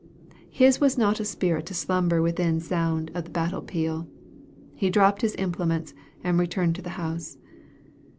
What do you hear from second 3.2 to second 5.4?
that battle peal. He dropped his